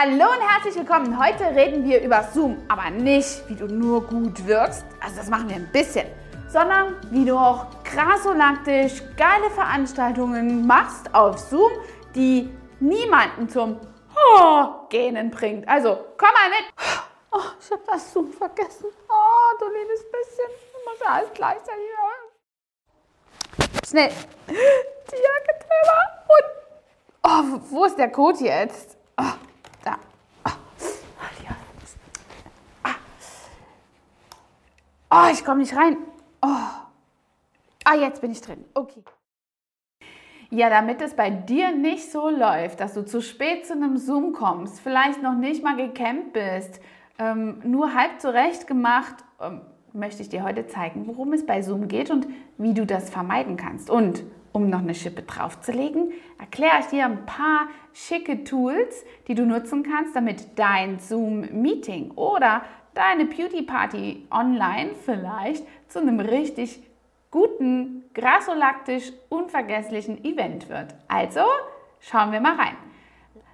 Hallo 0.00 0.26
und 0.30 0.48
herzlich 0.48 0.76
willkommen. 0.76 1.18
Heute 1.18 1.42
reden 1.56 1.84
wir 1.84 2.00
über 2.00 2.22
Zoom, 2.32 2.62
aber 2.68 2.88
nicht, 2.88 3.42
wie 3.48 3.56
du 3.56 3.66
nur 3.66 4.06
gut 4.06 4.46
wirkst, 4.46 4.84
also 5.00 5.16
das 5.16 5.28
machen 5.28 5.48
wir 5.48 5.56
ein 5.56 5.72
bisschen, 5.72 6.06
sondern 6.46 6.94
wie 7.10 7.24
du 7.24 7.36
auch 7.36 7.66
krasolaktisch 7.82 9.02
geile 9.16 9.50
Veranstaltungen 9.50 10.64
machst 10.68 11.12
auf 11.12 11.40
Zoom, 11.40 11.72
die 12.14 12.48
niemanden 12.78 13.48
zum 13.48 13.80
oh, 14.14 14.86
Gähnen 14.88 15.32
bringt. 15.32 15.66
Also 15.66 15.98
komm 16.16 16.28
mal 16.28 16.48
mit. 16.50 16.72
Oh, 17.32 17.40
ich 17.60 17.70
habe 17.72 17.82
das 17.84 18.12
Zoom 18.12 18.32
vergessen. 18.32 18.86
Oh, 19.08 19.56
du 19.58 19.66
liebes 19.66 20.04
bisschen. 20.12 20.48
Ich 20.48 20.84
muss 20.86 21.00
ja 21.04 21.12
alles 21.14 21.30
gleichzeitig 21.34 21.84
hören. 21.98 23.80
Schnell. 23.84 24.12
Die 24.46 25.16
Jacke 25.16 25.58
drüber. 25.58 25.98
Und 26.28 26.46
oh, 27.24 27.60
wo 27.70 27.84
ist 27.84 27.98
der 27.98 28.12
Code 28.12 28.44
jetzt? 28.44 28.96
Oh, 29.20 29.34
da. 29.84 29.98
Oh, 30.44 30.50
ja. 31.44 31.56
ah. 32.82 32.94
Oh 35.10 35.28
ich 35.32 35.44
komme 35.44 35.60
nicht 35.60 35.76
rein. 35.76 35.96
Oh. 36.42 36.48
Ah, 37.84 37.94
jetzt 37.94 38.20
bin 38.20 38.30
ich 38.30 38.40
drin. 38.40 38.64
Okay. 38.74 39.02
Ja, 40.50 40.70
damit 40.70 41.02
es 41.02 41.14
bei 41.14 41.28
dir 41.28 41.72
nicht 41.72 42.10
so 42.10 42.30
läuft, 42.30 42.80
dass 42.80 42.94
du 42.94 43.04
zu 43.04 43.20
spät 43.20 43.66
zu 43.66 43.74
einem 43.74 43.98
Zoom 43.98 44.32
kommst, 44.32 44.80
vielleicht 44.80 45.22
noch 45.22 45.34
nicht 45.34 45.62
mal 45.62 45.76
gecampt 45.76 46.32
bist, 46.32 46.80
ähm, 47.18 47.60
nur 47.64 47.94
halb 47.94 48.20
zurecht 48.20 48.66
gemacht, 48.66 49.14
ähm, 49.40 49.60
möchte 49.92 50.22
ich 50.22 50.30
dir 50.30 50.44
heute 50.44 50.66
zeigen, 50.66 51.06
worum 51.06 51.32
es 51.34 51.44
bei 51.44 51.60
Zoom 51.60 51.88
geht 51.88 52.10
und 52.10 52.26
wie 52.56 52.72
du 52.72 52.86
das 52.86 53.10
vermeiden 53.10 53.56
kannst. 53.56 53.90
Und 53.90 54.22
um 54.52 54.70
noch 54.70 54.78
eine 54.78 54.94
Schippe 54.94 55.22
draufzulegen, 55.22 56.12
erkläre 56.38 56.80
ich 56.80 56.86
dir 56.86 57.04
ein 57.04 57.26
paar 57.26 57.68
schicke 57.92 58.44
Tools, 58.44 59.04
die 59.26 59.34
du 59.34 59.44
nutzen 59.44 59.82
kannst, 59.82 60.16
damit 60.16 60.58
dein 60.58 60.98
Zoom-Meeting 60.98 62.12
oder 62.12 62.62
deine 62.94 63.26
Beauty-Party 63.26 64.26
online 64.30 64.90
vielleicht 65.04 65.64
zu 65.88 66.00
einem 66.00 66.20
richtig 66.20 66.82
guten, 67.30 68.04
grasolaktisch 68.14 69.12
unvergesslichen 69.28 70.24
Event 70.24 70.68
wird. 70.68 70.94
Also 71.08 71.42
schauen 72.00 72.32
wir 72.32 72.40
mal 72.40 72.56
rein. 72.56 72.76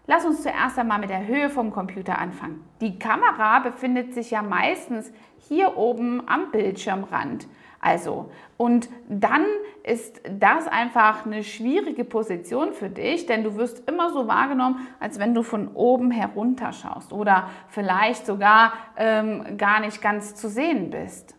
Lass 0.06 0.27
uns 0.27 0.42
zuerst 0.42 0.78
einmal 0.78 0.98
mit 0.98 1.08
der 1.08 1.27
Höhe 1.27 1.48
vom 1.48 1.70
Computer 1.70 2.18
anfangen. 2.18 2.62
Die 2.80 2.98
Kamera 2.98 3.60
befindet 3.60 4.12
sich 4.12 4.30
ja 4.32 4.42
meistens 4.42 5.10
hier 5.48 5.78
oben 5.78 6.28
am 6.28 6.50
Bildschirmrand. 6.50 7.46
Also, 7.84 8.30
und 8.56 8.88
dann 9.10 9.44
ist 9.82 10.22
das 10.27 10.66
einfach 10.66 11.27
eine 11.27 11.44
schwierige 11.44 12.06
Position 12.06 12.72
für 12.72 12.88
dich, 12.88 13.27
denn 13.27 13.44
du 13.44 13.56
wirst 13.56 13.86
immer 13.86 14.10
so 14.10 14.27
wahrgenommen, 14.27 14.88
als 15.00 15.18
wenn 15.18 15.34
du 15.34 15.42
von 15.42 15.68
oben 15.74 16.10
herunter 16.10 16.72
schaust 16.72 17.12
oder 17.12 17.50
vielleicht 17.68 18.24
sogar 18.24 18.72
ähm, 18.96 19.58
gar 19.58 19.80
nicht 19.80 20.00
ganz 20.00 20.34
zu 20.34 20.48
sehen 20.48 20.88
bist. 20.88 21.36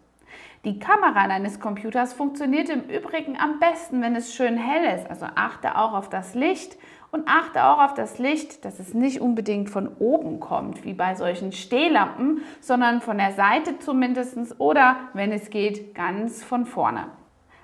Die 0.66 0.77
Kamera 0.77 1.27
deines 1.27 1.59
Computers 1.59 2.13
funktioniert 2.13 2.69
im 2.69 2.81
Übrigen 2.81 3.39
am 3.39 3.59
besten, 3.59 4.03
wenn 4.03 4.16
es 4.16 4.35
schön 4.35 4.55
hell 4.55 4.99
ist. 4.99 5.09
Also 5.09 5.25
achte 5.33 5.75
auch 5.75 5.93
auf 5.93 6.09
das 6.09 6.35
Licht 6.35 6.77
und 7.11 7.27
achte 7.27 7.63
auch 7.63 7.81
auf 7.81 7.93
das 7.93 8.19
Licht, 8.19 8.65
dass 8.65 8.79
es 8.79 8.93
nicht 8.93 9.21
unbedingt 9.21 9.69
von 9.69 9.89
oben 9.99 10.39
kommt, 10.39 10.83
wie 10.83 10.93
bei 10.93 11.15
solchen 11.15 11.51
Stehlampen, 11.51 12.41
sondern 12.59 13.01
von 13.01 13.17
der 13.17 13.31
Seite 13.33 13.79
zumindest 13.79 14.59
oder, 14.59 14.97
wenn 15.13 15.31
es 15.31 15.49
geht, 15.49 15.95
ganz 15.95 16.43
von 16.43 16.65
vorne. 16.65 17.07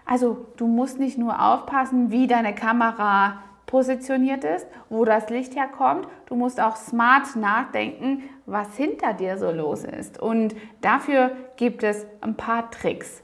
Also 0.06 0.46
du 0.58 0.68
musst 0.68 1.00
nicht 1.00 1.18
nur 1.18 1.42
aufpassen, 1.42 2.12
wie 2.12 2.28
deine 2.28 2.56
Kamera 2.56 3.42
positioniert 3.66 4.44
ist, 4.44 4.68
wo 4.90 5.06
das 5.06 5.30
Licht 5.30 5.56
herkommt. 5.56 6.08
Du 6.26 6.36
musst 6.36 6.60
auch 6.60 6.76
smart 6.76 7.36
nachdenken, 7.38 8.24
was 8.46 8.76
hinter 8.76 9.14
dir 9.14 9.38
so 9.38 9.50
los 9.50 9.86
ist. 9.86 10.20
Und 10.20 10.56
dafür 10.82 11.32
gibt 11.56 11.84
es 11.84 12.06
ein 12.20 12.36
paar 12.36 12.70
Tricks. 12.70 13.24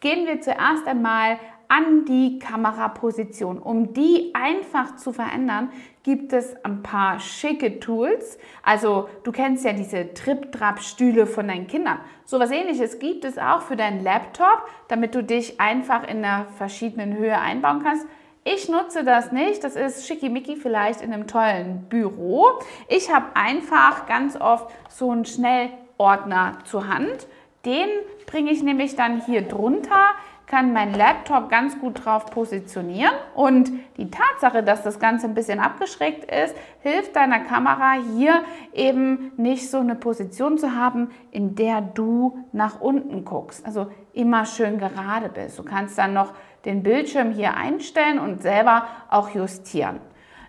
Gehen 0.00 0.26
wir 0.26 0.40
zuerst 0.40 0.86
einmal 0.88 1.36
an 1.72 2.04
die 2.04 2.38
Kameraposition. 2.38 3.58
Um 3.58 3.94
die 3.94 4.34
einfach 4.34 4.96
zu 4.96 5.10
verändern, 5.10 5.70
gibt 6.02 6.34
es 6.34 6.54
ein 6.66 6.82
paar 6.82 7.18
schicke 7.18 7.80
Tools. 7.80 8.36
Also 8.62 9.08
du 9.24 9.32
kennst 9.32 9.64
ja 9.64 9.72
diese 9.72 10.12
Trip-Trap-Stühle 10.12 11.26
von 11.26 11.48
deinen 11.48 11.68
Kindern. 11.68 12.00
So 12.26 12.38
was 12.38 12.50
ähnliches 12.50 12.98
gibt 12.98 13.24
es 13.24 13.38
auch 13.38 13.62
für 13.62 13.76
deinen 13.76 14.04
Laptop, 14.04 14.68
damit 14.88 15.14
du 15.14 15.24
dich 15.24 15.62
einfach 15.62 16.02
in 16.06 16.18
einer 16.22 16.44
verschiedenen 16.58 17.16
Höhe 17.16 17.38
einbauen 17.38 17.82
kannst. 17.82 18.06
Ich 18.44 18.68
nutze 18.68 19.02
das 19.02 19.32
nicht. 19.32 19.64
Das 19.64 19.74
ist 19.74 20.06
schickimicki 20.06 20.56
vielleicht 20.56 21.00
in 21.00 21.10
einem 21.10 21.26
tollen 21.26 21.86
Büro. 21.88 22.48
Ich 22.88 23.10
habe 23.10 23.34
einfach 23.34 24.04
ganz 24.06 24.38
oft 24.38 24.70
so 24.90 25.10
einen 25.10 25.24
Schnellordner 25.24 26.58
zur 26.64 26.86
Hand. 26.86 27.28
Den 27.64 27.88
bringe 28.26 28.50
ich 28.50 28.62
nämlich 28.62 28.96
dann 28.96 29.24
hier 29.24 29.42
drunter, 29.42 30.10
kann 30.46 30.72
mein 30.72 30.94
Laptop 30.94 31.48
ganz 31.48 31.78
gut 31.78 32.04
drauf 32.04 32.26
positionieren 32.26 33.14
und 33.34 33.70
die 33.96 34.10
Tatsache, 34.10 34.62
dass 34.62 34.82
das 34.82 34.98
Ganze 34.98 35.26
ein 35.26 35.34
bisschen 35.34 35.60
abgeschrägt 35.60 36.30
ist, 36.30 36.54
hilft 36.80 37.16
deiner 37.16 37.40
Kamera 37.40 37.94
hier 38.16 38.44
eben 38.72 39.32
nicht 39.36 39.70
so 39.70 39.78
eine 39.78 39.94
Position 39.94 40.58
zu 40.58 40.76
haben, 40.76 41.10
in 41.30 41.54
der 41.54 41.80
du 41.80 42.44
nach 42.52 42.80
unten 42.80 43.24
guckst. 43.24 43.64
Also 43.64 43.90
immer 44.12 44.44
schön 44.44 44.78
gerade 44.78 45.28
bist. 45.28 45.58
Du 45.58 45.62
kannst 45.62 45.96
dann 45.96 46.12
noch 46.12 46.34
den 46.64 46.82
Bildschirm 46.82 47.32
hier 47.32 47.56
einstellen 47.56 48.18
und 48.18 48.42
selber 48.42 48.86
auch 49.08 49.30
justieren. 49.30 50.00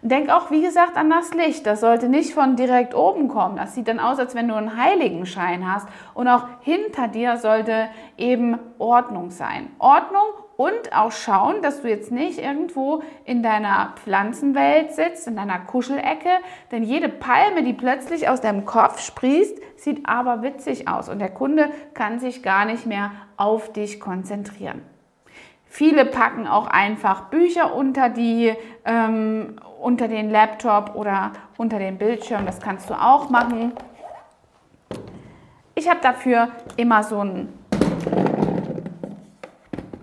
Denk 0.06 0.30
auch, 0.30 0.52
wie 0.52 0.62
gesagt, 0.62 0.98
an 0.98 1.10
das 1.10 1.34
Licht. 1.34 1.66
Das 1.66 1.80
sollte 1.80 2.10
nicht 2.10 2.34
von 2.34 2.58
direkt 2.58 2.94
oben 2.94 3.30
kommen. 3.30 3.56
Das 3.56 3.74
sieht 3.74 3.88
dann 3.88 4.02
aus, 4.02 4.20
als 4.20 4.36
wenn 4.36 4.50
du 4.50 4.54
einen 4.54 4.76
Heiligenschein 4.76 5.72
hast. 5.72 5.88
Und 6.14 6.28
auch 6.28 6.46
hinter 6.60 7.08
dir 7.08 7.38
sollte 7.38 7.88
eben 8.18 8.60
Ordnung 8.80 9.32
sein. 9.32 9.70
Ordnung 9.80 10.26
und 10.58 10.94
auch 10.94 11.14
schauen, 11.14 11.62
dass 11.62 11.82
du 11.82 11.88
jetzt 11.88 12.12
nicht 12.12 12.38
irgendwo 12.38 13.02
in 13.24 13.44
deiner 13.44 13.94
Pflanzenwelt 13.96 14.92
sitzt, 14.92 15.26
in 15.26 15.38
deiner 15.38 15.60
Kuschelecke. 15.60 16.30
Denn 16.74 16.84
jede 16.84 17.08
Palme, 17.08 17.64
die 17.64 17.74
plötzlich 17.74 18.28
aus 18.28 18.42
deinem 18.42 18.66
Kopf 18.66 19.00
sprießt, 19.00 19.58
sieht 19.78 20.06
aber 20.06 20.42
witzig 20.42 20.90
aus. 20.90 21.08
Und 21.08 21.20
der 21.20 21.32
Kunde 21.32 21.70
kann 21.94 22.20
sich 22.20 22.44
gar 22.44 22.66
nicht 22.66 22.86
mehr 22.86 23.12
auf 23.38 23.72
dich 23.72 24.02
konzentrieren. 24.02 24.82
Viele 25.76 26.06
packen 26.06 26.46
auch 26.46 26.68
einfach 26.68 27.32
Bücher 27.32 27.74
unter, 27.74 28.10
die, 28.10 28.54
ähm, 28.86 29.56
unter 29.82 30.08
den 30.08 30.30
Laptop 30.30 30.94
oder 30.94 31.32
unter 31.58 31.80
den 31.80 31.98
Bildschirm. 31.98 32.46
Das 32.46 32.62
kannst 32.62 32.92
du 32.92 32.94
auch 32.94 33.32
machen. 33.32 33.74
Ich 35.74 35.90
habe 35.90 36.00
dafür 36.00 36.50
immer 36.78 37.02
so 37.02 37.22
einen 37.22 37.58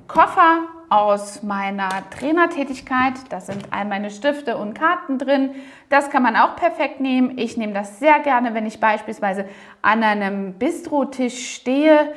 Koffer 0.09 0.63
aus 0.89 1.45
meiner 1.45 1.89
Trainertätigkeit. 2.11 3.15
Da 3.29 3.41
sind 3.41 3.69
all 3.71 3.85
meine 3.85 4.11
Stifte 4.11 4.57
und 4.57 4.75
Karten 4.75 5.19
drin. 5.19 5.53
Das 5.89 6.11
kann 6.11 6.25
man 6.25 6.35
auch 6.35 6.57
perfekt 6.57 6.99
nehmen. 6.99 7.39
Ich 7.39 7.57
nehme 7.57 7.75
das 7.75 8.01
sehr 8.01 8.19
gerne, 8.19 8.55
wenn 8.55 8.67
ich 8.67 8.81
beispielsweise 8.81 9.49
an 9.83 10.03
einem 10.03 10.55
Bistrotisch 10.55 11.55
stehe. 11.55 12.13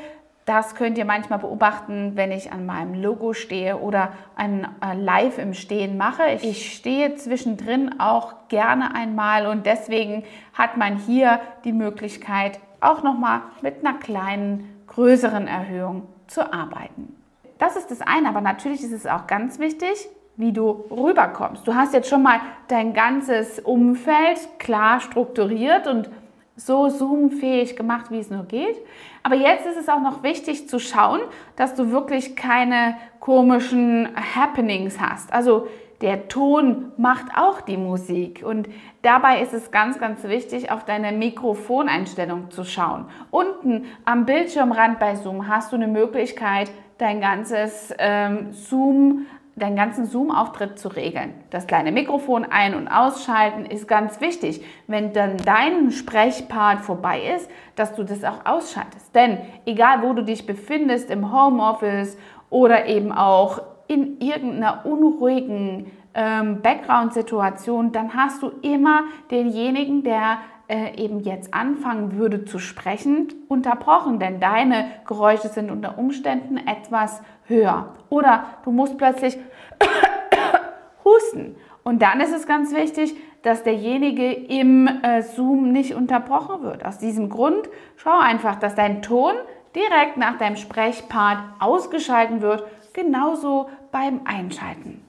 Das 0.46 0.76
könnt 0.76 0.98
ihr 0.98 1.06
manchmal 1.06 1.40
beobachten, 1.40 2.14
wenn 2.16 2.32
ich 2.32 2.52
an 2.52 2.66
meinem 2.66 3.02
Logo 3.02 3.34
stehe 3.34 3.78
oder 3.78 4.12
ein 4.36 4.68
äh, 4.82 4.94
Live 4.94 5.38
im 5.38 5.54
Stehen 5.54 5.98
mache. 5.98 6.24
Ich 6.42 6.76
stehe 6.76 7.16
zwischendrin 7.16 8.00
auch 8.00 8.50
gerne 8.50 8.94
einmal 8.94 9.48
und 9.48 9.66
deswegen 9.66 10.24
hat 10.54 10.76
man 10.76 10.98
hier 10.98 11.40
die 11.64 11.72
Möglichkeit, 11.72 12.60
auch 12.82 13.04
nochmal 13.04 13.42
mit 13.62 13.86
einer 13.86 13.98
kleinen, 13.98 14.84
größeren 14.88 15.48
Erhöhung 15.48 16.08
zu 16.28 16.52
arbeiten. 16.52 17.16
Das 17.58 17.78
ist 17.78 17.90
das 17.90 18.02
eine, 18.02 18.28
aber 18.28 18.42
natürlich 18.42 18.84
ist 18.84 18.92
es 18.92 19.08
auch 19.08 19.28
ganz 19.28 19.60
wichtig, 19.60 20.10
wie 20.36 20.52
du 20.52 20.72
rüberkommst. 20.92 21.66
Du 21.66 21.76
hast 21.76 21.94
jetzt 21.94 22.10
schon 22.10 22.24
mal 22.24 22.42
dein 22.68 22.94
ganzes 22.94 23.60
Umfeld 23.60 24.40
klar 24.60 25.00
strukturiert 25.00 25.88
und 25.88 26.10
so 26.56 26.90
zoomfähig 26.90 27.76
gemacht, 27.76 28.12
wie 28.12 28.20
es 28.20 28.30
nur 28.30 28.44
geht. 28.44 28.78
Aber 29.24 29.36
jetzt 29.36 29.66
ist 29.66 29.78
es 29.78 29.90
auch 29.90 30.02
noch 30.02 30.24
wichtig 30.24 30.70
zu 30.70 30.80
schauen, 30.80 31.22
dass 31.56 31.76
du 31.76 31.92
wirklich 31.92 32.36
keine 32.36 32.96
komischen 33.20 34.10
Happenings 34.36 35.00
hast. 35.00 35.34
Also 35.34 35.68
der 36.02 36.28
Ton 36.28 36.92
macht 36.98 37.28
auch 37.36 37.62
die 37.62 37.78
Musik 37.78 38.44
und 38.46 38.68
dabei 39.04 39.42
ist 39.42 39.54
es 39.54 39.72
ganz, 39.72 40.00
ganz 40.00 40.24
wichtig, 40.26 40.70
auf 40.70 40.84
deine 40.84 41.14
Mikrofoneinstellung 41.14 42.52
zu 42.52 42.66
schauen. 42.66 43.06
Unten 43.32 43.86
am 44.04 44.26
Bildschirmrand 44.26 45.00
bei 45.00 45.16
Zoom 45.16 45.48
hast 45.48 45.72
du 45.72 45.78
eine 45.78 45.88
Möglichkeit, 45.88 46.70
dein 46.98 47.22
ganzes 47.22 47.94
ähm, 48.00 48.52
Zoom 48.52 49.28
deinen 49.56 49.76
ganzen 49.76 50.06
Zoom-Auftritt 50.06 50.80
zu 50.80 50.88
regeln. 50.88 51.34
Das 51.52 51.68
kleine 51.68 51.92
Mikrofon 51.92 52.46
ein- 52.46 52.74
und 52.74 52.88
ausschalten 52.88 53.66
ist 53.66 53.88
ganz 53.88 54.20
wichtig. 54.20 54.66
Wenn 54.88 55.14
dann 55.14 55.38
dein 55.38 55.92
Sprechpart 55.92 56.82
vorbei 56.82 57.22
ist, 57.36 57.50
dass 57.76 57.94
du 57.94 58.04
das 58.04 58.24
auch 58.24 58.46
ausschaltest. 58.46 59.14
Denn 59.14 59.38
egal, 59.66 60.02
wo 60.02 60.14
du 60.14 60.24
dich 60.24 60.46
befindest, 60.48 61.12
im 61.12 61.32
Homeoffice 61.32 62.18
oder 62.50 62.88
eben 62.88 63.12
auch 63.12 63.62
in 63.88 64.20
irgendeiner 64.20 64.86
unruhigen 64.86 65.92
ähm, 66.16 66.62
Background-Situation, 66.62 67.92
dann 67.92 68.16
hast 68.16 68.42
du 68.42 68.52
immer 68.62 69.04
denjenigen, 69.30 70.04
der 70.04 70.38
äh, 70.68 70.96
eben 70.96 71.20
jetzt 71.20 71.54
anfangen 71.54 72.18
würde 72.18 72.46
zu 72.46 72.58
sprechen, 72.58 73.28
unterbrochen, 73.50 74.20
denn 74.20 74.40
deine 74.40 74.86
Geräusche 75.06 75.50
sind 75.50 75.70
unter 75.70 75.98
Umständen 75.98 76.58
etwas 76.58 77.22
höher. 77.48 77.88
Oder 78.10 78.46
du 78.64 78.72
musst 78.72 78.98
plötzlich 78.98 79.38
husten. 81.06 81.56
Und 81.84 82.02
dann 82.02 82.22
ist 82.22 82.34
es 82.34 82.48
ganz 82.48 82.74
wichtig, 82.74 83.16
dass 83.42 83.64
derjenige 83.64 84.32
im 84.32 84.88
äh, 84.88 85.22
Zoom 85.22 85.72
nicht 85.72 85.94
unterbrochen 85.94 86.64
wird. 86.64 86.86
Aus 86.86 86.98
diesem 86.98 87.30
Grund 87.30 87.70
schau 87.98 88.18
einfach, 88.18 88.56
dass 88.56 88.74
dein 88.74 89.02
Ton 89.02 89.34
direkt 89.76 90.18
nach 90.18 90.38
deinem 90.38 90.56
Sprechpart 90.56 91.40
ausgeschalten 91.60 92.42
wird, 92.42 92.64
genauso 92.94 93.70
beim 93.92 94.22
Einschalten. 94.26 95.04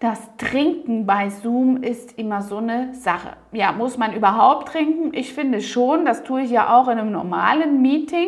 Das 0.00 0.18
Trinken 0.36 1.06
bei 1.06 1.28
Zoom 1.30 1.80
ist 1.80 2.18
immer 2.18 2.42
so 2.42 2.56
eine 2.56 2.92
Sache. 2.92 3.36
Ja, 3.52 3.70
muss 3.70 3.98
man 3.98 4.12
überhaupt 4.14 4.68
trinken? 4.68 5.14
Ich 5.14 5.32
finde 5.32 5.60
schon, 5.60 6.04
das 6.04 6.24
tue 6.24 6.42
ich 6.42 6.50
ja 6.50 6.74
auch 6.74 6.88
in 6.88 6.98
einem 6.98 7.12
normalen 7.12 7.80
Meeting. 7.82 8.26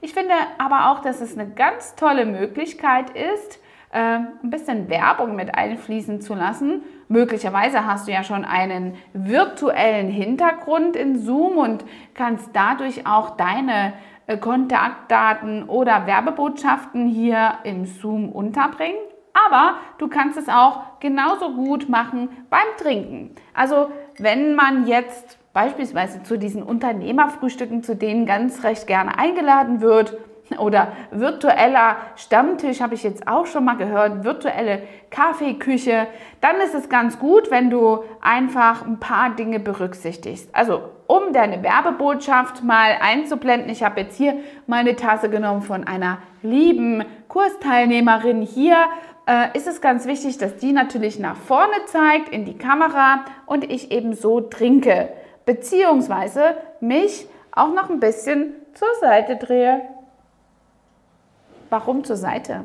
Ich 0.00 0.14
finde 0.14 0.34
aber 0.58 0.90
auch, 0.90 1.00
dass 1.00 1.20
es 1.20 1.36
eine 1.36 1.50
ganz 1.50 1.96
tolle 1.96 2.24
Möglichkeit 2.24 3.10
ist, 3.10 3.60
äh, 3.90 3.98
ein 3.98 4.50
bisschen 4.50 4.88
Werbung 4.88 5.34
mit 5.34 5.54
einfließen 5.54 6.20
zu 6.20 6.34
lassen. 6.34 6.82
Möglicherweise 7.08 7.86
hast 7.86 8.06
du 8.06 8.12
ja 8.12 8.22
schon 8.22 8.44
einen 8.44 8.96
virtuellen 9.12 10.08
Hintergrund 10.08 10.94
in 10.94 11.18
Zoom 11.18 11.56
und 11.56 11.84
kannst 12.14 12.50
dadurch 12.52 13.06
auch 13.06 13.30
deine 13.30 13.94
äh, 14.26 14.36
Kontaktdaten 14.36 15.64
oder 15.64 16.06
Werbebotschaften 16.06 17.06
hier 17.08 17.54
im 17.64 17.86
Zoom 17.86 18.30
unterbringen. 18.30 19.00
Aber 19.46 19.78
du 19.98 20.08
kannst 20.08 20.36
es 20.36 20.48
auch 20.48 21.00
genauso 21.00 21.54
gut 21.54 21.88
machen 21.88 22.28
beim 22.50 22.66
Trinken. 22.76 23.34
Also 23.54 23.90
wenn 24.18 24.54
man 24.54 24.86
jetzt 24.86 25.38
beispielsweise 25.58 26.22
zu 26.22 26.38
diesen 26.38 26.62
Unternehmerfrühstücken, 26.62 27.82
zu 27.82 27.96
denen 27.96 28.26
ganz 28.26 28.62
recht 28.62 28.86
gerne 28.86 29.18
eingeladen 29.18 29.80
wird, 29.80 30.16
oder 30.56 30.92
virtueller 31.10 31.96
Stammtisch 32.14 32.80
habe 32.80 32.94
ich 32.94 33.02
jetzt 33.02 33.26
auch 33.26 33.44
schon 33.44 33.64
mal 33.64 33.76
gehört, 33.76 34.22
virtuelle 34.24 34.82
Kaffeeküche, 35.10 36.06
dann 36.40 36.56
ist 36.64 36.76
es 36.76 36.88
ganz 36.88 37.18
gut, 37.18 37.50
wenn 37.50 37.70
du 37.70 38.04
einfach 38.22 38.86
ein 38.86 39.00
paar 39.00 39.34
Dinge 39.34 39.58
berücksichtigst. 39.58 40.48
Also 40.54 40.80
um 41.08 41.32
deine 41.32 41.62
Werbebotschaft 41.64 42.62
mal 42.62 42.92
einzublenden, 43.00 43.68
ich 43.68 43.82
habe 43.82 44.00
jetzt 44.02 44.16
hier 44.16 44.36
meine 44.68 44.94
Tasse 44.94 45.28
genommen 45.28 45.62
von 45.62 45.84
einer 45.84 46.18
lieben 46.40 47.04
Kursteilnehmerin. 47.26 48.42
Hier 48.42 48.76
äh, 49.26 49.54
ist 49.54 49.66
es 49.66 49.80
ganz 49.80 50.06
wichtig, 50.06 50.38
dass 50.38 50.56
die 50.56 50.72
natürlich 50.72 51.18
nach 51.18 51.36
vorne 51.36 51.84
zeigt 51.86 52.30
in 52.30 52.44
die 52.46 52.56
Kamera 52.56 53.24
und 53.44 53.70
ich 53.70 53.90
eben 53.90 54.14
so 54.14 54.40
trinke, 54.40 55.10
beziehungsweise 55.48 56.58
mich 56.80 57.26
auch 57.52 57.72
noch 57.72 57.88
ein 57.88 58.00
bisschen 58.00 58.52
zur 58.74 58.88
Seite 59.00 59.36
drehe. 59.36 59.80
Warum 61.70 62.04
zur 62.04 62.16
Seite? 62.16 62.64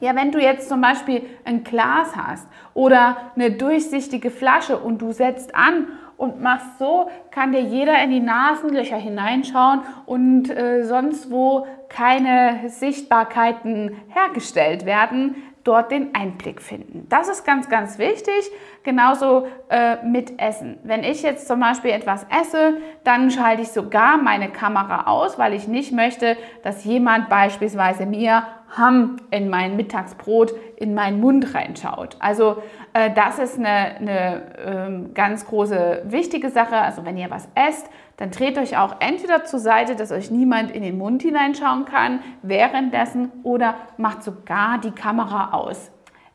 Ja, 0.00 0.14
wenn 0.14 0.30
du 0.30 0.38
jetzt 0.38 0.68
zum 0.68 0.82
Beispiel 0.82 1.22
ein 1.46 1.64
Glas 1.64 2.14
hast 2.14 2.46
oder 2.74 3.16
eine 3.34 3.52
durchsichtige 3.52 4.30
Flasche 4.30 4.76
und 4.76 5.00
du 5.00 5.12
setzt 5.12 5.54
an 5.54 5.86
und 6.18 6.42
machst 6.42 6.78
so, 6.78 7.08
kann 7.30 7.52
dir 7.52 7.62
jeder 7.62 8.02
in 8.04 8.10
die 8.10 8.20
Nasenlöcher 8.20 8.98
hineinschauen 8.98 9.80
und 10.04 10.50
äh, 10.50 10.84
sonst 10.84 11.30
wo 11.30 11.66
keine 11.88 12.68
Sichtbarkeiten 12.68 13.96
hergestellt 14.10 14.84
werden, 14.84 15.34
dort 15.70 15.92
den 15.92 16.14
Einblick 16.16 16.60
finden. 16.60 17.06
Das 17.08 17.28
ist 17.28 17.44
ganz, 17.44 17.68
ganz 17.68 17.98
wichtig. 17.98 18.50
Genauso 18.82 19.46
äh, 19.68 20.04
mit 20.04 20.40
Essen. 20.40 20.78
Wenn 20.82 21.04
ich 21.04 21.22
jetzt 21.22 21.46
zum 21.46 21.60
Beispiel 21.60 21.92
etwas 21.92 22.26
esse, 22.28 22.78
dann 23.04 23.30
schalte 23.30 23.62
ich 23.62 23.68
sogar 23.68 24.16
meine 24.16 24.48
Kamera 24.48 25.06
aus, 25.06 25.38
weil 25.38 25.54
ich 25.54 25.68
nicht 25.68 25.92
möchte, 25.92 26.36
dass 26.64 26.84
jemand 26.84 27.28
beispielsweise 27.28 28.04
mir 28.04 28.42
Hamm 28.76 29.16
in 29.30 29.48
mein 29.48 29.76
Mittagsbrot 29.76 30.52
in 30.76 30.94
meinen 30.94 31.20
Mund 31.20 31.54
reinschaut. 31.54 32.16
Also 32.20 32.62
äh, 32.92 33.10
das 33.12 33.38
ist 33.38 33.58
eine, 33.58 33.68
eine 33.68 34.42
ähm, 34.64 35.14
ganz 35.14 35.46
große 35.46 36.02
wichtige 36.06 36.50
Sache. 36.50 36.76
Also 36.76 37.04
wenn 37.04 37.16
ihr 37.16 37.30
was 37.30 37.48
esst, 37.54 37.88
dann 38.16 38.30
dreht 38.30 38.58
euch 38.58 38.76
auch 38.76 38.96
entweder 39.00 39.44
zur 39.44 39.60
Seite, 39.60 39.96
dass 39.96 40.12
euch 40.12 40.30
niemand 40.30 40.70
in 40.70 40.82
den 40.82 40.98
Mund 40.98 41.22
hineinschauen 41.22 41.84
kann 41.84 42.20
währenddessen 42.42 43.32
oder 43.42 43.74
macht 43.96 44.22
sogar 44.22 44.78
die 44.78 44.92
Kamera 44.92 45.52
aus. 45.52 45.90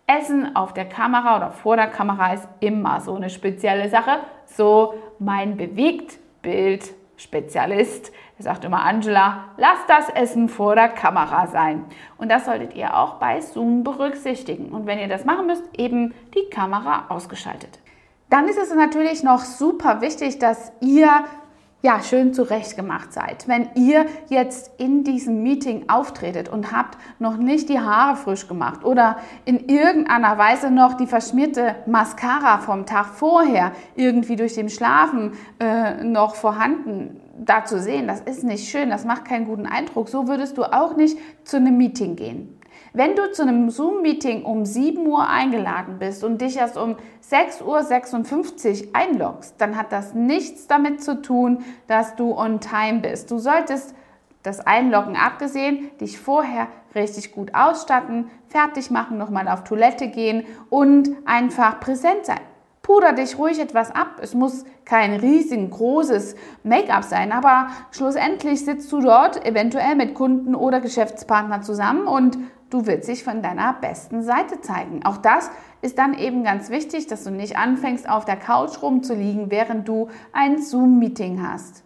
Essen 0.08 0.56
auf 0.56 0.74
der 0.74 0.86
Kamera 0.86 1.38
oder 1.38 1.52
vor 1.52 1.78
der 1.78 1.88
Kamera 1.88 2.34
ist 2.34 2.48
immer 2.60 3.02
so 3.02 3.16
eine 3.16 3.30
spezielle 3.30 3.90
Sache. 3.90 4.20
So 4.46 4.96
mein 5.20 5.58
Bewegtbild-Spezialist. 5.58 8.12
Er 8.38 8.44
sagt 8.44 8.66
immer, 8.66 8.84
Angela, 8.84 9.46
lass 9.56 9.80
das 9.88 10.10
Essen 10.10 10.50
vor 10.50 10.76
der 10.76 10.90
Kamera 10.90 11.48
sein. 11.48 11.86
Und 12.18 12.30
das 12.30 12.46
solltet 12.46 12.76
ihr 12.76 12.98
auch 12.98 13.14
bei 13.14 13.40
Zoom 13.40 13.84
berücksichtigen. 13.86 14.74
Und 14.74 14.86
wenn 14.86 15.00
ihr 15.00 15.08
das 15.08 15.24
machen 15.24 15.48
müsst, 15.48 15.64
eben 15.78 16.14
die 16.34 16.50
Kamera 16.50 17.06
ausgeschaltet. 17.08 17.80
Dann 18.30 18.50
ist 18.50 18.58
es 18.58 18.74
natürlich 18.76 19.24
noch 19.24 19.40
super 19.40 20.02
wichtig, 20.02 20.40
dass 20.40 20.74
ihr 20.82 21.24
ja, 21.86 22.02
schön 22.02 22.34
zurechtgemacht 22.34 23.14
seid. 23.14 23.48
Wenn 23.48 23.70
ihr 23.76 24.08
jetzt 24.28 24.72
in 24.80 25.04
diesem 25.04 25.44
Meeting 25.44 25.88
auftretet 25.88 26.50
und 26.50 26.72
habt 26.72 26.98
noch 27.20 27.38
nicht 27.38 27.70
die 27.70 27.80
Haare 27.80 28.16
frisch 28.16 28.48
gemacht 28.48 28.84
oder 28.84 29.18
in 29.46 29.70
irgendeiner 29.70 30.36
Weise 30.40 30.72
noch 30.72 30.96
die 30.96 31.06
verschmierte 31.06 31.76
Mascara 31.86 32.58
vom 32.58 32.88
Tag 32.88 33.06
vorher 33.06 33.72
irgendwie 33.96 34.36
durch 34.36 34.56
den 34.56 34.70
Schlafen 34.70 35.34
äh, 35.60 36.04
noch 36.04 36.34
vorhanden 36.34 37.22
da 37.38 37.66
zu 37.66 37.80
sehen, 37.80 38.08
das 38.08 38.22
ist 38.22 38.44
nicht 38.44 38.70
schön, 38.70 38.90
das 38.90 39.06
macht 39.06 39.26
keinen 39.26 39.46
guten 39.46 39.66
Eindruck. 39.66 40.10
So 40.10 40.28
würdest 40.28 40.58
du 40.58 40.64
auch 40.64 40.96
nicht 40.96 41.18
zu 41.44 41.58
einem 41.58 41.78
Meeting 41.78 42.16
gehen. 42.16 42.60
Wenn 42.94 43.16
du 43.16 43.30
zu 43.32 43.42
einem 43.42 43.70
Zoom-Meeting 43.70 44.44
um 44.44 44.66
7 44.66 45.06
Uhr 45.06 45.28
eingeladen 45.28 46.00
bist 46.00 46.24
und 46.24 46.40
dich 46.40 46.56
erst 46.56 46.78
um 46.78 46.96
6.56 47.30 47.64
Uhr 47.64 48.90
einloggst, 48.94 49.56
dann 49.58 49.76
hat 49.76 49.92
das 49.92 50.14
nichts 50.14 50.68
damit 50.68 51.04
zu 51.04 51.22
tun, 51.22 51.66
dass 51.88 52.16
du 52.16 52.34
on 52.38 52.62
time 52.62 53.00
bist. 53.02 53.32
Du 53.32 53.38
solltest 53.38 53.94
das 54.44 54.66
Einloggen 54.66 55.18
abgesehen, 55.18 55.90
dich 56.00 56.18
vorher 56.20 56.68
richtig 56.94 57.34
gut 57.34 57.54
ausstatten, 57.54 58.30
fertig 58.48 58.92
machen, 58.92 59.18
nochmal 59.18 59.50
auf 59.50 59.66
Toilette 59.66 60.08
gehen 60.08 60.46
und 60.70 61.10
einfach 61.26 61.82
präsent 61.82 62.26
sein. 62.26 62.40
Puder 62.86 63.14
dich 63.14 63.40
ruhig 63.40 63.60
etwas 63.60 63.90
ab. 63.90 64.20
Es 64.22 64.36
muss 64.36 64.64
kein 64.86 65.16
riesengroßes 65.16 66.36
Make-up 66.62 67.04
sein, 67.04 67.32
aber 67.32 67.70
schlussendlich 67.90 68.64
sitzt 68.64 68.92
du 68.92 69.02
dort 69.02 69.44
eventuell 69.44 69.96
mit 69.96 70.14
Kunden 70.14 70.54
oder 70.54 70.82
Geschäftspartnern 70.82 71.64
zusammen 71.64 72.06
und 72.06 72.38
du 72.70 72.86
willst 72.86 73.10
dich 73.10 73.24
von 73.24 73.42
deiner 73.42 73.74
besten 73.74 74.22
Seite 74.22 74.62
zeigen. 74.62 75.04
Auch 75.04 75.18
das 75.18 75.50
ist 75.82 75.98
dann 75.98 76.14
eben 76.14 76.44
ganz 76.44 76.70
wichtig, 76.70 77.08
dass 77.08 77.24
du 77.24 77.32
nicht 77.32 77.58
anfängst, 77.58 78.08
auf 78.08 78.24
der 78.24 78.38
Couch 78.38 78.80
rumzuliegen, 78.84 79.50
während 79.50 79.88
du 79.88 80.10
ein 80.32 80.62
Zoom-Meeting 80.62 81.42
hast. 81.42 81.84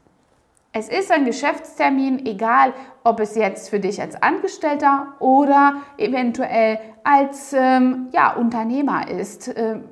Es 0.73 0.89
ist 0.89 1.13
ein 1.13 1.23
Geschäftstermin, 1.23 2.25
egal 2.25 2.73
ob 3.05 3.21
es 3.21 3.35
jetzt 3.35 3.69
für 3.69 3.79
dich 3.79 4.01
als 4.01 4.21
Angestellter 4.21 5.13
oder 5.19 5.75
eventuell 5.97 6.77
als 7.05 7.53
ähm, 7.53 8.09
ja, 8.11 8.33
Unternehmer 8.33 9.09
ist. 9.09 9.49
Ähm, 9.55 9.85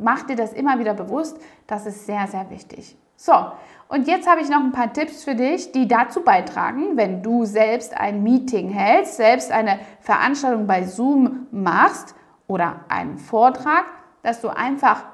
mach 0.00 0.22
dir 0.22 0.36
das 0.36 0.52
immer 0.52 0.78
wieder 0.78 0.94
bewusst. 0.94 1.38
Das 1.66 1.86
ist 1.86 2.06
sehr, 2.06 2.26
sehr 2.26 2.48
wichtig. 2.50 2.96
So, 3.16 3.32
und 3.88 4.08
jetzt 4.08 4.28
habe 4.28 4.40
ich 4.40 4.48
noch 4.48 4.60
ein 4.60 4.72
paar 4.72 4.92
Tipps 4.92 5.22
für 5.22 5.34
dich, 5.34 5.70
die 5.72 5.86
dazu 5.86 6.22
beitragen, 6.22 6.96
wenn 6.96 7.22
du 7.22 7.44
selbst 7.44 7.96
ein 7.96 8.22
Meeting 8.22 8.70
hältst, 8.70 9.16
selbst 9.16 9.52
eine 9.52 9.78
Veranstaltung 10.00 10.66
bei 10.66 10.84
Zoom 10.84 11.46
machst 11.50 12.14
oder 12.48 12.80
einen 12.88 13.18
Vortrag, 13.18 13.84
dass 14.22 14.40
du 14.40 14.48
einfach 14.48 15.04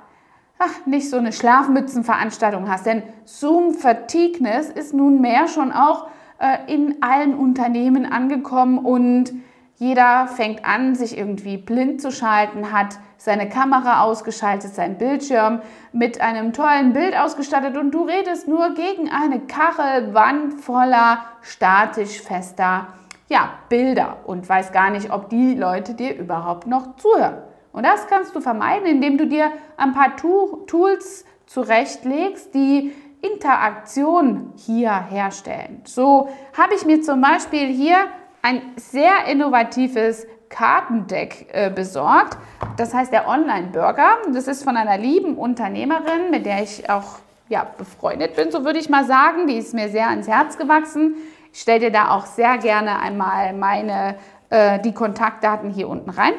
ach, 0.59 0.87
nicht 0.87 1.11
so 1.11 1.17
eine 1.17 1.33
Schlafmützenveranstaltung 1.33 2.69
hast. 2.69 2.87
Denn 2.87 3.03
Zoom 3.25 3.75
Fatigueness 3.75 4.71
ist 4.71 4.95
nunmehr 4.95 5.49
schon 5.49 5.73
auch 5.73 6.09
äh, 6.39 6.73
in 6.73 7.03
allen 7.03 7.35
Unternehmen 7.35 8.07
angekommen 8.07 8.79
und 8.79 9.33
jeder 9.79 10.27
fängt 10.27 10.65
an, 10.65 10.95
sich 10.95 11.17
irgendwie 11.17 11.57
blind 11.57 12.03
zu 12.03 12.11
schalten, 12.11 12.73
hat 12.73 12.99
seine 13.17 13.49
Kamera 13.49 14.03
ausgeschaltet, 14.03 14.75
sein 14.75 14.99
Bildschirm 14.99 15.61
mit 15.93 16.21
einem 16.21 16.53
tollen 16.53 16.93
Bild 16.93 17.17
ausgestattet 17.17 17.77
und 17.77 17.93
du 17.93 18.03
redest 18.03 18.49
nur 18.49 18.75
gegen 18.75 19.09
eine 19.11 19.41
Kachelwand 19.41 20.55
voller 20.55 21.25
statisch 21.43 22.21
fester 22.21 22.89
ja, 23.29 23.51
Bilder 23.69 24.19
und 24.25 24.49
weißt 24.49 24.73
gar 24.73 24.91
nicht, 24.91 25.11
ob 25.11 25.29
die 25.29 25.55
Leute 25.55 25.95
dir 25.95 26.17
überhaupt 26.17 26.67
noch 26.67 26.97
zuhören. 26.97 27.43
Und 27.73 27.85
das 27.85 28.07
kannst 28.09 28.35
du 28.35 28.41
vermeiden, 28.41 28.87
indem 28.87 29.19
du 29.19 29.27
dir 29.27 29.53
ein 29.77 29.93
paar 29.93 30.17
Tools 30.17 31.25
zurechtlegst, 31.47 32.55
die 32.55 32.93
Interaktion 33.21 34.53
hier 34.57 34.93
herstellen. 34.93 35.83
So 35.85 36.29
habe 36.57 36.75
ich 36.75 36.87
mir 36.87 37.03
zum 37.03 37.21
Beispiel 37.21 37.67
hier 37.67 37.97
ein 38.49 38.63
sehr 38.77 39.27
innovatives 39.27 40.27
Kartendeck 40.49 41.49
äh, 41.53 41.69
besorgt. 41.71 42.39
Das 42.79 42.95
heißt 42.95 43.13
der 43.13 43.29
Online-Burger. 43.29 44.19
Das 44.33 44.49
ist 44.49 44.65
von 44.65 44.79
einer 44.79 44.97
lieben 44.97 45.37
Unternehmerin, 45.37 46.31
mit 46.31 46.47
der 46.47 46.63
ich 46.63 46.89
auch 46.89 47.19
ja, 47.51 47.67
befreundet 47.77 48.37
bin, 48.37 48.51
so 48.51 48.65
würde 48.65 48.79
ich 48.79 48.89
mal 48.89 49.05
sagen. 49.05 49.47
Die 49.49 49.59
ist 49.59 49.75
mir 49.75 49.91
sehr 49.91 50.09
ans 50.09 50.29
Herz 50.29 50.57
gewachsen. 50.57 51.17
Ich 51.53 51.61
stelle 51.61 51.81
dir 51.81 51.91
da 51.91 52.11
auch 52.11 52.25
sehr 52.25 52.57
gerne 52.57 52.99
einmal 53.01 53.53
meine, 53.53 54.17
äh, 54.49 54.79
die 54.81 54.95
Kontaktdaten 54.95 55.69
hier 55.69 55.89
unten 55.89 56.09
rein. 56.09 56.33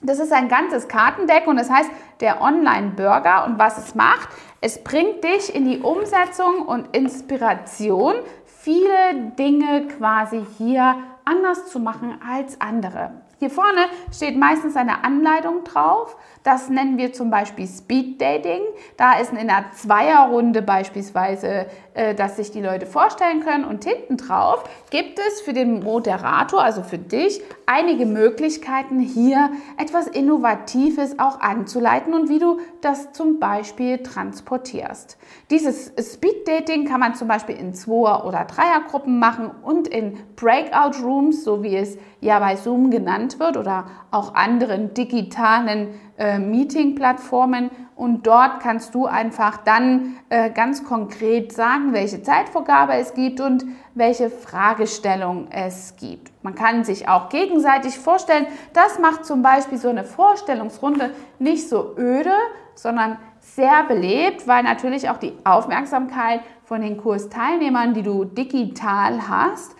Das 0.00 0.18
ist 0.18 0.32
ein 0.32 0.48
ganzes 0.48 0.88
Kartendeck 0.88 1.46
und 1.46 1.56
das 1.56 1.70
heißt 1.70 1.90
der 2.20 2.40
Online-Burger. 2.40 3.44
Und 3.44 3.58
was 3.58 3.76
es 3.76 3.94
macht, 3.94 4.28
es 4.62 4.82
bringt 4.82 5.22
dich 5.22 5.54
in 5.54 5.66
die 5.66 5.80
Umsetzung 5.80 6.62
und 6.62 6.96
Inspiration, 6.96 8.14
viele 8.46 9.32
Dinge 9.38 9.88
quasi 9.98 10.42
hier 10.56 10.96
anders 11.26 11.66
zu 11.66 11.78
machen 11.78 12.18
als 12.26 12.60
andere. 12.60 13.10
Hier 13.38 13.50
vorne 13.50 13.86
steht 14.10 14.38
meistens 14.38 14.76
eine 14.76 15.04
Anleitung 15.04 15.62
drauf. 15.64 16.16
Das 16.46 16.68
nennen 16.68 16.96
wir 16.96 17.12
zum 17.12 17.28
Beispiel 17.28 17.66
Speed 17.66 18.20
Dating. 18.22 18.60
Da 18.96 19.18
ist 19.18 19.32
in 19.32 19.38
einer 19.38 19.64
Zweierrunde 19.72 20.62
beispielsweise, 20.62 21.66
äh, 21.94 22.14
dass 22.14 22.36
sich 22.36 22.52
die 22.52 22.60
Leute 22.60 22.86
vorstellen 22.86 23.40
können. 23.40 23.64
Und 23.64 23.82
hinten 23.82 24.16
drauf 24.16 24.62
gibt 24.90 25.18
es 25.18 25.40
für 25.40 25.52
den 25.52 25.82
Moderator, 25.82 26.62
also 26.62 26.84
für 26.84 26.98
dich, 26.98 27.40
einige 27.66 28.06
Möglichkeiten, 28.06 29.00
hier 29.00 29.50
etwas 29.76 30.06
Innovatives 30.06 31.18
auch 31.18 31.40
anzuleiten 31.40 32.14
und 32.14 32.28
wie 32.28 32.38
du 32.38 32.60
das 32.80 33.12
zum 33.12 33.40
Beispiel 33.40 33.98
transportierst. 34.04 35.18
Dieses 35.50 35.92
Speed 36.00 36.46
Dating 36.46 36.84
kann 36.84 37.00
man 37.00 37.16
zum 37.16 37.26
Beispiel 37.26 37.56
in 37.56 37.74
Zweier- 37.74 38.24
oder 38.24 38.44
Dreiergruppen 38.44 39.18
machen 39.18 39.50
und 39.64 39.88
in 39.88 40.16
Breakout 40.36 41.02
Rooms, 41.02 41.42
so 41.42 41.64
wie 41.64 41.76
es 41.76 41.98
ja 42.20 42.38
bei 42.38 42.54
Zoom 42.54 42.92
genannt 42.92 43.40
wird 43.40 43.56
oder 43.56 43.86
auch 44.12 44.34
anderen 44.34 44.94
digitalen 44.94 45.88
äh, 46.18 46.38
Meeting-Plattformen. 46.38 47.70
Und 47.94 48.26
dort 48.26 48.60
kannst 48.60 48.94
du 48.94 49.06
einfach 49.06 49.58
dann 49.58 50.16
äh, 50.28 50.50
ganz 50.50 50.84
konkret 50.84 51.52
sagen, 51.52 51.92
welche 51.92 52.22
Zeitvorgabe 52.22 52.94
es 52.94 53.14
gibt 53.14 53.40
und 53.40 53.64
welche 53.94 54.28
Fragestellung 54.28 55.48
es 55.50 55.96
gibt. 55.96 56.30
Man 56.42 56.54
kann 56.54 56.84
sich 56.84 57.08
auch 57.08 57.28
gegenseitig 57.30 57.98
vorstellen. 57.98 58.46
Das 58.74 58.98
macht 58.98 59.24
zum 59.24 59.42
Beispiel 59.42 59.78
so 59.78 59.88
eine 59.88 60.04
Vorstellungsrunde 60.04 61.10
nicht 61.38 61.68
so 61.68 61.94
öde, 61.96 62.32
sondern 62.74 63.18
sehr 63.40 63.84
belebt, 63.84 64.46
weil 64.46 64.62
natürlich 64.62 65.08
auch 65.08 65.16
die 65.16 65.32
Aufmerksamkeit 65.44 66.40
von 66.64 66.80
den 66.80 66.96
Kursteilnehmern, 66.98 67.94
die 67.94 68.02
du 68.02 68.24
digital 68.24 69.28
hast, 69.28 69.76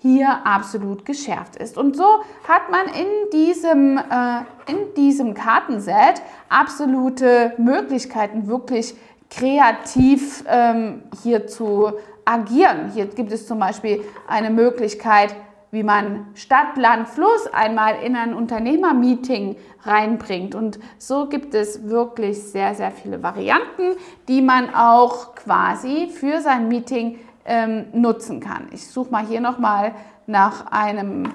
hier 0.00 0.46
absolut 0.46 1.04
geschärft 1.04 1.56
ist. 1.56 1.76
Und 1.76 1.96
so 1.96 2.04
hat 2.48 2.70
man 2.70 2.86
in 2.86 3.30
diesem, 3.32 3.98
äh, 3.98 4.40
in 4.70 4.94
diesem 4.96 5.34
Kartenset 5.34 6.22
absolute 6.48 7.52
Möglichkeiten, 7.58 8.46
wirklich 8.46 8.94
kreativ 9.28 10.44
ähm, 10.48 11.02
hier 11.22 11.46
zu 11.46 11.92
agieren. 12.24 12.90
Hier 12.92 13.06
gibt 13.06 13.30
es 13.30 13.46
zum 13.46 13.58
Beispiel 13.58 14.02
eine 14.26 14.50
Möglichkeit, 14.50 15.34
wie 15.70 15.82
man 15.82 16.26
Stadt, 16.34 16.76
Land, 16.76 17.08
Fluss 17.08 17.46
einmal 17.52 18.02
in 18.02 18.16
ein 18.16 18.34
Unternehmermeeting 18.34 19.56
reinbringt. 19.82 20.54
Und 20.54 20.80
so 20.98 21.28
gibt 21.28 21.54
es 21.54 21.88
wirklich 21.88 22.42
sehr, 22.42 22.74
sehr 22.74 22.90
viele 22.90 23.22
Varianten, 23.22 23.96
die 24.28 24.42
man 24.42 24.74
auch 24.74 25.34
quasi 25.36 26.08
für 26.08 26.40
sein 26.40 26.68
Meeting 26.68 27.18
ähm, 27.44 27.86
nutzen 27.92 28.40
kann. 28.40 28.68
Ich 28.72 28.86
suche 28.88 29.10
mal 29.10 29.24
hier 29.24 29.40
nochmal 29.40 29.94
nach, 30.26 30.66
einem, 30.70 31.32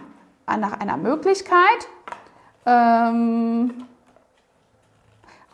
nach 0.48 0.80
einer 0.80 0.98
Möglichkeit. 0.98 1.88
Ähm, 2.66 3.86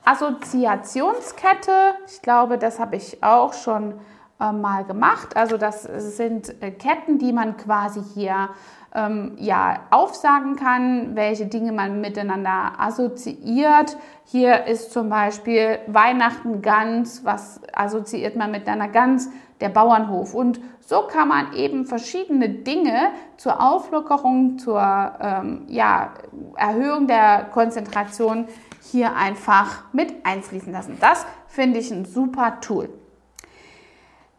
Assoziationskette, 0.04 1.94
ich 2.08 2.22
glaube, 2.22 2.58
das 2.58 2.80
habe 2.80 2.96
ich 2.96 3.24
auch 3.24 3.54
schon 3.54 3.94
äh, 4.42 4.52
mal 4.52 4.84
gemacht. 4.84 5.38
Also 5.38 5.58
das 5.58 5.84
sind 5.84 6.62
äh, 6.62 6.72
Ketten, 6.72 7.20
die 7.20 7.32
man 7.32 7.58
quasi 7.58 8.02
hier 8.14 8.50
ähm, 8.94 9.34
ja, 9.38 9.82
aufsagen 9.92 10.56
kann, 10.56 11.16
welche 11.16 11.46
Dinge 11.46 11.72
man 11.72 12.02
miteinander 12.02 12.74
assoziiert. 12.78 13.98
Hier 14.26 14.66
ist 14.66 14.92
zum 14.92 15.10
Beispiel 15.10 15.80
Weihnachten 15.88 16.62
Gans, 16.62 17.24
was 17.24 17.62
assoziiert 17.74 18.36
man 18.36 18.52
mit 18.52 18.68
einer 18.68 18.88
Gans? 18.88 19.30
Der 19.62 19.70
Bauernhof. 19.70 20.34
Und 20.34 20.60
so 20.80 21.04
kann 21.04 21.28
man 21.28 21.54
eben 21.54 21.86
verschiedene 21.86 22.50
Dinge 22.50 23.12
zur 23.38 23.62
Auflockerung, 23.62 24.58
zur 24.58 24.82
ähm, 25.22 25.66
ja, 25.68 26.14
Erhöhung 26.56 27.06
der 27.06 27.46
Konzentration 27.54 28.48
hier 28.82 29.16
einfach 29.16 29.84
mit 29.94 30.26
einfließen 30.26 30.74
lassen. 30.74 30.98
Das 31.00 31.28
finde 31.48 31.78
ich 31.78 31.92
ein 31.92 32.06
super 32.06 32.60
Tool. 32.60 32.90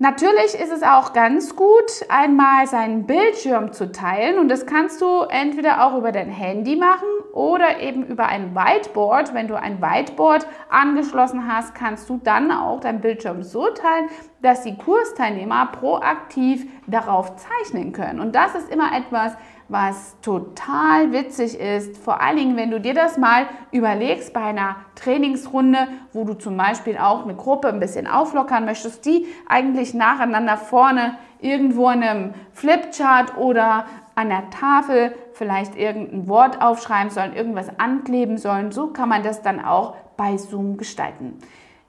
Natürlich 0.02 0.54
ist 0.61 0.73
es 0.73 0.82
auch 0.82 1.12
ganz 1.12 1.54
gut, 1.54 2.04
einmal 2.09 2.66
seinen 2.66 3.06
Bildschirm 3.06 3.73
zu 3.73 3.92
teilen 3.92 4.40
und 4.40 4.49
das 4.49 4.66
kannst 4.66 5.00
du 5.00 5.21
entweder 5.21 5.87
auch 5.87 5.97
über 5.97 6.11
dein 6.11 6.28
Handy 6.28 6.75
machen 6.75 7.06
oder 7.32 7.78
eben 7.78 8.04
über 8.06 8.26
ein 8.26 8.52
Whiteboard. 8.52 9.32
Wenn 9.32 9.47
du 9.47 9.54
ein 9.54 9.80
Whiteboard 9.80 10.44
angeschlossen 10.68 11.47
hast, 11.47 11.76
kannst 11.76 12.09
du 12.09 12.18
dann 12.21 12.50
auch 12.50 12.80
deinen 12.80 13.00
Bildschirm 13.00 13.44
so 13.44 13.68
teilen, 13.68 14.09
dass 14.40 14.62
die 14.62 14.76
Kursteilnehmer 14.76 15.66
proaktiv 15.66 16.66
darauf 16.88 17.37
zeichnen 17.37 17.92
können. 17.92 18.18
Und 18.18 18.35
das 18.35 18.56
ist 18.56 18.73
immer 18.73 18.97
etwas, 18.97 19.37
was 19.73 20.17
total 20.21 21.12
witzig 21.12 21.59
ist, 21.59 21.97
vor 21.97 22.21
allen 22.21 22.37
Dingen, 22.37 22.57
wenn 22.57 22.71
du 22.71 22.79
dir 22.79 22.95
das 22.95 23.17
mal 23.17 23.47
überlegst 23.71 24.33
bei 24.35 24.43
einer 24.43 24.76
Trainingsrunde, 24.95 25.88
wo 26.12 26.25
du 26.25 26.35
zum 26.35 26.57
Beispiel 26.57 26.99
auch 26.99 27.25
eine 27.25 27.35
Gruppe 27.35 27.69
ein 27.69 27.81
bisschen 27.81 28.07
auflockern 28.07 28.67
möchtest, 28.67 29.05
die 29.07 29.26
eigentlich 29.49 29.95
nacheinander 29.95 30.59
vorne 30.59 31.17
irgendwo 31.41 31.88
in 31.88 32.02
einem 32.02 32.35
Flipchart 32.52 33.37
oder 33.38 33.87
an 34.14 34.29
der 34.29 34.50
Tafel 34.50 35.14
vielleicht 35.33 35.75
irgendein 35.76 36.29
Wort 36.29 36.61
aufschreiben 36.61 37.11
sollen, 37.11 37.35
irgendwas 37.35 37.69
ankleben 37.79 38.37
sollen. 38.37 38.71
So 38.71 38.88
kann 38.88 39.09
man 39.09 39.23
das 39.23 39.43
dann 39.43 39.64
auch 39.64 39.97
bei 40.17 40.37
Zoom 40.37 40.76
gestalten. 40.76 41.38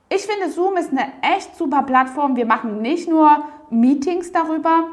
Ich 0.08 0.26
finde, 0.26 0.50
Zoom 0.50 0.76
ist 0.76 0.90
eine 0.90 1.12
echt 1.36 1.56
super 1.56 1.82
Plattform. 1.82 2.36
Wir 2.36 2.46
machen 2.46 2.80
nicht 2.80 3.08
nur 3.08 3.44
Meetings 3.70 4.32
darüber, 4.32 4.86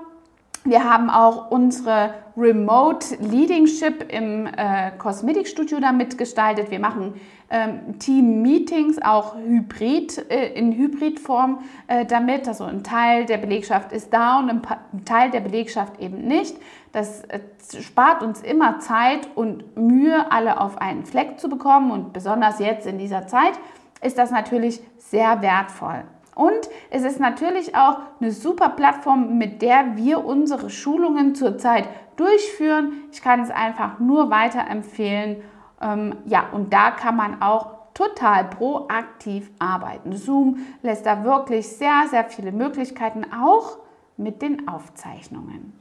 wir 0.63 0.83
haben 0.83 1.09
auch 1.09 1.49
unsere 1.49 2.13
Remote 2.37 3.15
Leadership 3.19 4.11
im 4.13 4.45
äh, 4.45 4.91
Kosmetikstudio 4.97 5.79
damit 5.79 6.17
gestaltet. 6.17 6.69
Wir 6.69 6.79
machen 6.79 7.15
ähm, 7.49 7.99
Team-Meetings 7.99 9.01
auch 9.01 9.35
hybrid, 9.35 10.31
äh, 10.31 10.53
in 10.53 10.71
Hybridform 10.73 11.63
äh, 11.87 12.05
damit. 12.05 12.47
Also 12.47 12.63
ein 12.65 12.83
Teil 12.83 13.25
der 13.25 13.37
Belegschaft 13.37 13.91
ist 13.91 14.13
da 14.13 14.39
und 14.39 14.49
ein, 14.49 14.61
ein 14.93 15.03
Teil 15.03 15.31
der 15.31 15.41
Belegschaft 15.41 15.99
eben 15.99 16.19
nicht. 16.27 16.55
Das 16.91 17.23
äh, 17.25 17.39
spart 17.81 18.21
uns 18.21 18.41
immer 18.41 18.79
Zeit 18.79 19.27
und 19.35 19.75
Mühe, 19.75 20.31
alle 20.31 20.61
auf 20.61 20.77
einen 20.77 21.05
Fleck 21.05 21.39
zu 21.39 21.49
bekommen. 21.49 21.91
Und 21.91 22.13
besonders 22.13 22.59
jetzt 22.59 22.85
in 22.85 22.99
dieser 22.99 23.25
Zeit 23.27 23.53
ist 24.01 24.17
das 24.17 24.31
natürlich 24.31 24.79
sehr 24.97 25.41
wertvoll. 25.41 26.03
Und 26.35 26.69
es 26.89 27.03
ist 27.03 27.19
natürlich 27.19 27.75
auch 27.75 27.97
eine 28.19 28.31
super 28.31 28.69
Plattform, 28.69 29.37
mit 29.37 29.61
der 29.61 29.97
wir 29.97 30.23
unsere 30.25 30.69
Schulungen 30.69 31.35
zurzeit 31.35 31.87
durchführen. 32.15 32.93
Ich 33.11 33.21
kann 33.21 33.41
es 33.41 33.51
einfach 33.51 33.99
nur 33.99 34.29
weiterempfehlen. 34.29 35.43
Ähm, 35.81 36.15
ja, 36.25 36.45
und 36.51 36.71
da 36.71 36.91
kann 36.91 37.15
man 37.15 37.41
auch 37.41 37.81
total 37.93 38.45
proaktiv 38.45 39.51
arbeiten. 39.59 40.13
Zoom 40.13 40.65
lässt 40.81 41.05
da 41.05 41.23
wirklich 41.23 41.67
sehr, 41.67 42.05
sehr 42.09 42.25
viele 42.25 42.51
Möglichkeiten, 42.51 43.25
auch 43.33 43.77
mit 44.17 44.41
den 44.41 44.67
Aufzeichnungen. 44.67 45.73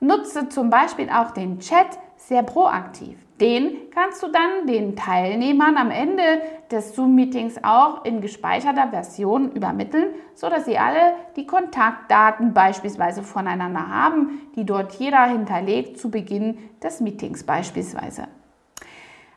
Nutze 0.00 0.48
zum 0.48 0.70
Beispiel 0.70 1.10
auch 1.10 1.30
den 1.30 1.60
Chat 1.60 1.98
sehr 2.28 2.42
proaktiv. 2.42 3.18
Den 3.40 3.90
kannst 3.94 4.22
du 4.22 4.28
dann 4.28 4.66
den 4.66 4.96
Teilnehmern 4.96 5.76
am 5.76 5.90
Ende 5.90 6.22
des 6.70 6.94
Zoom-Meetings 6.94 7.64
auch 7.64 8.04
in 8.04 8.20
gespeicherter 8.20 8.88
Version 8.88 9.52
übermitteln, 9.52 10.14
sodass 10.34 10.66
sie 10.66 10.78
alle 10.78 11.14
die 11.36 11.46
Kontaktdaten 11.46 12.52
beispielsweise 12.52 13.22
voneinander 13.22 13.88
haben, 13.88 14.42
die 14.56 14.66
dort 14.66 14.92
jeder 14.94 15.24
hinterlegt 15.24 15.98
zu 15.98 16.10
Beginn 16.10 16.58
des 16.82 17.00
Meetings 17.00 17.44
beispielsweise. 17.44 18.28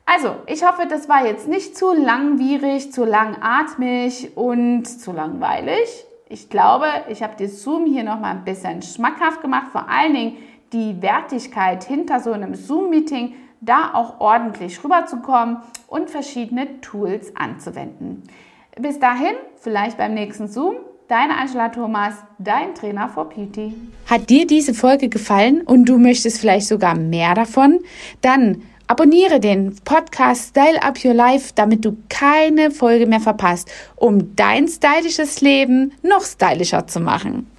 Also, 0.06 0.36
ich 0.48 0.68
hoffe, 0.68 0.86
das 0.88 1.08
war 1.08 1.26
jetzt 1.26 1.48
nicht 1.48 1.78
zu 1.78 1.94
langwierig, 1.94 2.92
zu 2.92 3.06
langatmig 3.06 4.36
und 4.36 4.86
zu 4.86 5.14
langweilig. 5.14 6.06
Ich 6.28 6.50
glaube, 6.50 6.88
ich 7.08 7.24
habe 7.24 7.38
dir 7.38 7.48
Zoom 7.48 7.86
hier 7.86 8.04
noch 8.04 8.20
mal 8.20 8.32
ein 8.32 8.44
bisschen 8.44 8.82
schmackhaft 8.82 9.42
gemacht, 9.42 9.68
vor 9.72 9.88
allen 9.88 10.14
Dingen 10.14 10.38
die 10.74 11.02
Wertigkeit 11.02 11.84
hinter 11.84 12.20
so 12.20 12.32
einem 12.32 12.56
Zoom-Meeting 12.56 13.36
da 13.62 13.92
auch 13.94 14.20
ordentlich 14.20 14.84
rüberzukommen 14.84 15.58
und 15.88 16.10
verschiedene 16.10 16.82
Tools 16.82 17.34
anzuwenden. 17.36 18.24
Bis 18.80 19.00
dahin, 19.00 19.36
vielleicht 19.56 19.98
beim 19.98 20.14
nächsten 20.14 20.48
Zoom, 20.48 20.76
Deine 21.10 21.38
Angela 21.38 21.70
Thomas, 21.70 22.16
dein 22.40 22.74
Trainer 22.74 23.10
for 23.10 23.28
Beauty. 23.28 23.74
Hat 24.08 24.30
dir 24.30 24.48
diese 24.48 24.74
Folge 24.74 25.10
gefallen 25.10 25.62
und 25.62 25.86
du 25.86 25.98
möchtest 25.98 26.40
vielleicht 26.40 26.68
sogar 26.68 26.96
mehr 26.96 27.36
davon? 27.36 27.82
Dann 28.22 28.64
abonniere 28.88 29.40
den 29.40 29.76
Podcast 29.84 30.50
Style 30.50 30.82
Up 30.82 31.04
Your 31.04 31.14
Life, 31.14 31.52
damit 31.56 31.84
du 31.84 31.98
keine 32.10 32.72
Folge 32.72 33.06
mehr 33.06 33.20
verpasst, 33.20 33.70
um 33.98 34.36
dein 34.36 34.68
stylisches 34.68 35.42
Leben 35.42 35.92
noch 36.02 36.24
stylischer 36.24 36.88
zu 36.88 37.02
machen. 37.02 37.53